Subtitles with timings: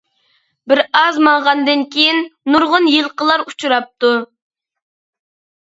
[0.71, 2.23] بىر ئاز ماڭغاندىن كېيىن
[2.55, 4.13] نۇرغۇن يىلقىلار ئۇچراپتۇ.